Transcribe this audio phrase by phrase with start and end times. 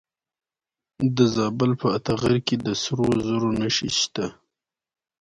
[1.15, 4.25] د زابل په اتغر کې د سرو زرو نښې شته.